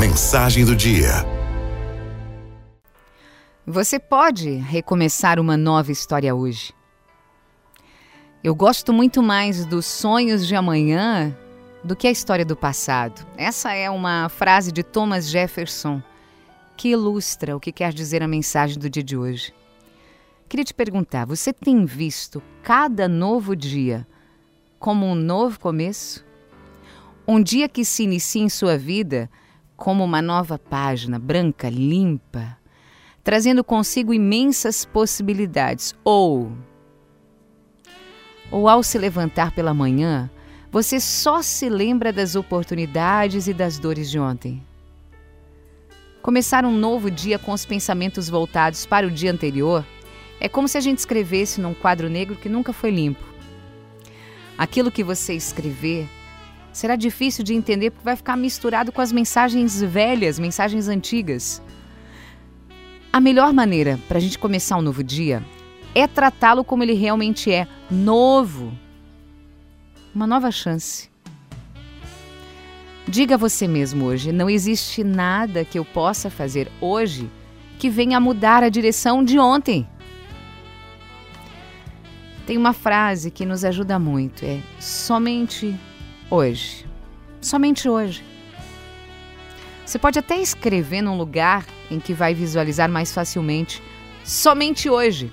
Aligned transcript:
Mensagem 0.00 0.64
do 0.64 0.74
dia. 0.74 1.10
Você 3.66 3.98
pode 3.98 4.48
recomeçar 4.48 5.38
uma 5.38 5.58
nova 5.58 5.92
história 5.92 6.34
hoje. 6.34 6.72
Eu 8.42 8.54
gosto 8.54 8.94
muito 8.94 9.22
mais 9.22 9.66
dos 9.66 9.84
sonhos 9.84 10.46
de 10.46 10.56
amanhã 10.56 11.36
do 11.84 11.94
que 11.94 12.06
a 12.06 12.10
história 12.10 12.46
do 12.46 12.56
passado. 12.56 13.26
Essa 13.36 13.74
é 13.74 13.90
uma 13.90 14.30
frase 14.30 14.72
de 14.72 14.82
Thomas 14.82 15.28
Jefferson 15.28 16.02
que 16.78 16.88
ilustra 16.88 17.54
o 17.54 17.60
que 17.60 17.70
quer 17.70 17.92
dizer 17.92 18.22
a 18.22 18.26
mensagem 18.26 18.78
do 18.78 18.88
dia 18.88 19.04
de 19.04 19.18
hoje. 19.18 19.52
Queria 20.48 20.64
te 20.64 20.72
perguntar: 20.72 21.26
você 21.26 21.52
tem 21.52 21.84
visto 21.84 22.42
cada 22.62 23.06
novo 23.06 23.54
dia 23.54 24.06
como 24.78 25.04
um 25.04 25.14
novo 25.14 25.60
começo? 25.60 26.24
Um 27.28 27.42
dia 27.42 27.68
que 27.68 27.84
se 27.84 28.04
inicia 28.04 28.42
em 28.42 28.48
sua 28.48 28.78
vida 28.78 29.28
como 29.80 30.04
uma 30.04 30.20
nova 30.20 30.58
página 30.58 31.18
branca, 31.18 31.70
limpa, 31.70 32.58
trazendo 33.24 33.64
consigo 33.64 34.12
imensas 34.12 34.84
possibilidades. 34.84 35.94
Ou, 36.04 36.52
ou 38.50 38.68
ao 38.68 38.82
se 38.82 38.98
levantar 38.98 39.52
pela 39.52 39.72
manhã, 39.72 40.30
você 40.70 41.00
só 41.00 41.40
se 41.40 41.70
lembra 41.70 42.12
das 42.12 42.36
oportunidades 42.36 43.48
e 43.48 43.54
das 43.54 43.78
dores 43.78 44.10
de 44.10 44.18
ontem. 44.18 44.62
Começar 46.20 46.66
um 46.66 46.76
novo 46.76 47.10
dia 47.10 47.38
com 47.38 47.52
os 47.52 47.64
pensamentos 47.64 48.28
voltados 48.28 48.84
para 48.84 49.06
o 49.06 49.10
dia 49.10 49.32
anterior 49.32 49.82
é 50.38 50.46
como 50.46 50.68
se 50.68 50.76
a 50.76 50.80
gente 50.82 50.98
escrevesse 50.98 51.58
num 51.58 51.72
quadro 51.72 52.10
negro 52.10 52.36
que 52.36 52.50
nunca 52.50 52.74
foi 52.74 52.90
limpo. 52.90 53.24
Aquilo 54.58 54.90
que 54.90 55.02
você 55.02 55.32
escrever 55.32 56.06
será 56.72 56.96
difícil 56.96 57.44
de 57.44 57.54
entender 57.54 57.90
porque 57.90 58.04
vai 58.04 58.16
ficar 58.16 58.36
misturado 58.36 58.92
com 58.92 59.00
as 59.00 59.12
mensagens 59.12 59.80
velhas, 59.82 60.38
mensagens 60.38 60.88
antigas. 60.88 61.62
A 63.12 63.20
melhor 63.20 63.52
maneira 63.52 63.98
para 64.08 64.18
a 64.18 64.20
gente 64.20 64.38
começar 64.38 64.76
um 64.76 64.82
novo 64.82 65.02
dia 65.02 65.42
é 65.94 66.06
tratá-lo 66.06 66.62
como 66.62 66.82
ele 66.82 66.94
realmente 66.94 67.52
é, 67.52 67.66
novo. 67.90 68.72
Uma 70.14 70.26
nova 70.26 70.50
chance. 70.50 71.10
Diga 73.06 73.34
a 73.34 73.38
você 73.38 73.66
mesmo 73.66 74.04
hoje: 74.04 74.30
não 74.30 74.48
existe 74.48 75.02
nada 75.02 75.64
que 75.64 75.78
eu 75.78 75.84
possa 75.84 76.30
fazer 76.30 76.70
hoje 76.80 77.28
que 77.78 77.90
venha 77.90 78.20
mudar 78.20 78.62
a 78.62 78.68
direção 78.68 79.24
de 79.24 79.38
ontem. 79.38 79.88
Tem 82.46 82.56
uma 82.56 82.72
frase 82.72 83.30
que 83.30 83.44
nos 83.44 83.64
ajuda 83.64 83.98
muito: 83.98 84.44
é 84.44 84.60
somente 84.78 85.76
hoje. 86.30 86.86
Somente 87.40 87.88
hoje. 87.88 88.24
Você 89.84 89.98
pode 89.98 90.18
até 90.18 90.40
escrever 90.40 91.02
num 91.02 91.16
lugar 91.16 91.66
em 91.90 91.98
que 91.98 92.14
vai 92.14 92.32
visualizar 92.32 92.88
mais 92.88 93.12
facilmente, 93.12 93.82
somente 94.24 94.88
hoje. 94.88 95.32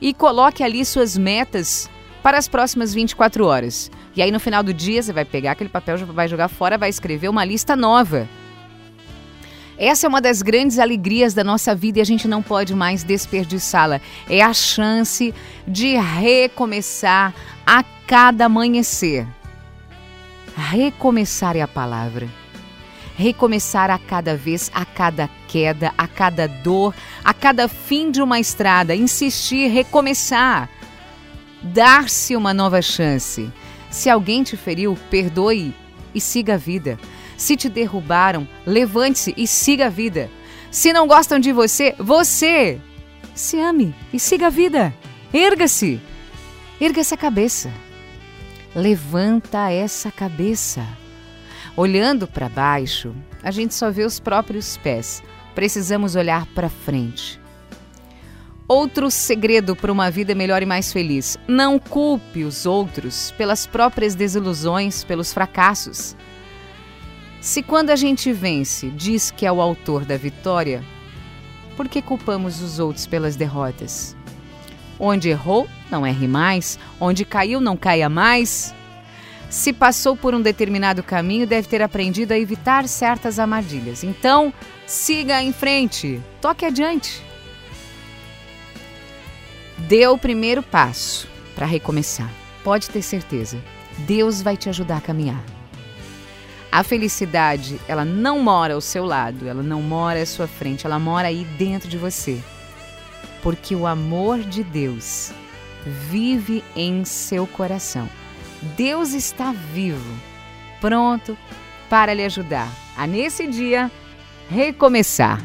E 0.00 0.12
coloque 0.12 0.62
ali 0.62 0.84
suas 0.84 1.16
metas 1.16 1.88
para 2.22 2.36
as 2.36 2.48
próximas 2.48 2.92
24 2.92 3.46
horas. 3.46 3.90
E 4.16 4.20
aí 4.20 4.32
no 4.32 4.40
final 4.40 4.62
do 4.62 4.74
dia 4.74 5.00
você 5.00 5.12
vai 5.12 5.24
pegar 5.24 5.52
aquele 5.52 5.70
papel, 5.70 5.98
vai 6.06 6.26
jogar 6.26 6.48
fora, 6.48 6.76
vai 6.76 6.88
escrever 6.88 7.28
uma 7.28 7.44
lista 7.44 7.76
nova. 7.76 8.28
Essa 9.78 10.06
é 10.06 10.08
uma 10.08 10.22
das 10.22 10.40
grandes 10.40 10.78
alegrias 10.78 11.34
da 11.34 11.44
nossa 11.44 11.74
vida 11.74 11.98
e 11.98 12.02
a 12.02 12.04
gente 12.04 12.26
não 12.26 12.42
pode 12.42 12.74
mais 12.74 13.04
desperdiçá-la. 13.04 14.00
É 14.28 14.42
a 14.42 14.54
chance 14.54 15.34
de 15.68 15.96
recomeçar 15.96 17.34
a 17.66 17.84
cada 18.06 18.46
amanhecer. 18.46 19.26
Recomeçar 20.56 21.54
é 21.54 21.60
a 21.60 21.68
palavra. 21.68 22.26
Recomeçar 23.14 23.90
a 23.90 23.98
cada 23.98 24.34
vez, 24.34 24.70
a 24.74 24.86
cada 24.86 25.28
queda, 25.46 25.92
a 25.98 26.08
cada 26.08 26.48
dor, 26.48 26.94
a 27.22 27.34
cada 27.34 27.68
fim 27.68 28.10
de 28.10 28.22
uma 28.22 28.40
estrada. 28.40 28.94
Insistir, 28.94 29.68
recomeçar. 29.68 30.70
Dar-se 31.62 32.34
uma 32.34 32.54
nova 32.54 32.80
chance. 32.80 33.52
Se 33.90 34.08
alguém 34.08 34.42
te 34.42 34.56
feriu, 34.56 34.96
perdoe 35.10 35.74
e 36.14 36.20
siga 36.20 36.54
a 36.54 36.58
vida. 36.58 36.98
Se 37.36 37.54
te 37.54 37.68
derrubaram, 37.68 38.48
levante-se 38.66 39.34
e 39.36 39.46
siga 39.46 39.86
a 39.86 39.90
vida. 39.90 40.30
Se 40.70 40.90
não 40.90 41.06
gostam 41.06 41.38
de 41.38 41.52
você, 41.52 41.94
você 41.98 42.80
se 43.34 43.60
ame 43.60 43.94
e 44.10 44.18
siga 44.18 44.46
a 44.46 44.50
vida. 44.50 44.94
Erga-se. 45.32 46.00
Erga 46.80 47.00
essa 47.00 47.16
cabeça. 47.16 47.70
Levanta 48.76 49.70
essa 49.70 50.12
cabeça. 50.12 50.86
Olhando 51.74 52.28
para 52.28 52.46
baixo, 52.46 53.16
a 53.42 53.50
gente 53.50 53.74
só 53.74 53.90
vê 53.90 54.04
os 54.04 54.20
próprios 54.20 54.76
pés. 54.76 55.22
Precisamos 55.54 56.14
olhar 56.14 56.44
para 56.48 56.68
frente. 56.68 57.40
Outro 58.68 59.10
segredo 59.10 59.74
para 59.74 59.90
uma 59.90 60.10
vida 60.10 60.34
melhor 60.34 60.62
e 60.62 60.66
mais 60.66 60.92
feliz: 60.92 61.38
não 61.48 61.78
culpe 61.78 62.44
os 62.44 62.66
outros 62.66 63.30
pelas 63.38 63.66
próprias 63.66 64.14
desilusões, 64.14 65.02
pelos 65.02 65.32
fracassos. 65.32 66.14
Se 67.40 67.62
quando 67.62 67.88
a 67.88 67.96
gente 67.96 68.30
vence 68.30 68.90
diz 68.90 69.30
que 69.30 69.46
é 69.46 69.52
o 69.52 69.62
autor 69.62 70.04
da 70.04 70.18
vitória, 70.18 70.84
por 71.78 71.88
que 71.88 72.02
culpamos 72.02 72.60
os 72.60 72.78
outros 72.78 73.06
pelas 73.06 73.36
derrotas? 73.36 74.14
Onde 75.00 75.30
errou, 75.30 75.66
não 75.90 76.06
erre 76.06 76.26
mais. 76.26 76.78
Onde 77.00 77.24
caiu, 77.24 77.60
não 77.60 77.76
caia 77.76 78.08
mais. 78.08 78.74
Se 79.48 79.72
passou 79.72 80.16
por 80.16 80.34
um 80.34 80.42
determinado 80.42 81.02
caminho, 81.02 81.46
deve 81.46 81.68
ter 81.68 81.80
aprendido 81.80 82.32
a 82.32 82.38
evitar 82.38 82.88
certas 82.88 83.38
armadilhas. 83.38 84.02
Então, 84.02 84.52
siga 84.86 85.42
em 85.42 85.52
frente, 85.52 86.20
toque 86.40 86.64
adiante. 86.64 87.22
Dê 89.78 90.06
o 90.06 90.18
primeiro 90.18 90.62
passo 90.62 91.28
para 91.54 91.66
recomeçar. 91.66 92.30
Pode 92.64 92.90
ter 92.90 93.02
certeza, 93.02 93.58
Deus 93.98 94.42
vai 94.42 94.56
te 94.56 94.68
ajudar 94.68 94.96
a 94.96 95.00
caminhar. 95.00 95.42
A 96.72 96.82
felicidade, 96.82 97.80
ela 97.86 98.04
não 98.04 98.40
mora 98.40 98.74
ao 98.74 98.80
seu 98.80 99.04
lado, 99.04 99.48
ela 99.48 99.62
não 99.62 99.80
mora 99.80 100.20
à 100.20 100.26
sua 100.26 100.46
frente, 100.46 100.84
ela 100.84 100.98
mora 100.98 101.28
aí 101.28 101.44
dentro 101.56 101.88
de 101.88 101.96
você. 101.96 102.38
Porque 103.42 103.74
o 103.74 103.86
amor 103.86 104.40
de 104.40 104.64
Deus 104.64 105.32
vive 105.86 106.64
em 106.74 107.04
seu 107.04 107.46
coração. 107.46 108.08
Deus 108.76 109.12
está 109.12 109.52
vivo, 109.52 110.14
pronto 110.80 111.36
para 111.88 112.12
lhe 112.12 112.24
ajudar 112.24 112.68
a 112.96 113.06
nesse 113.06 113.46
dia 113.46 113.90
recomeçar. 114.50 115.40